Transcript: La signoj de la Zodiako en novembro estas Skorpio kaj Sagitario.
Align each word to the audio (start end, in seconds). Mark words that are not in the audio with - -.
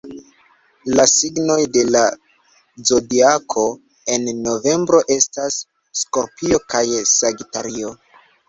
La 0.99 1.03
signoj 1.11 1.57
de 1.75 1.83
la 1.95 2.01
Zodiako 2.91 3.67
en 4.15 4.27
novembro 4.49 5.03
estas 5.17 5.61
Skorpio 6.03 6.63
kaj 6.75 6.85
Sagitario. 7.17 7.95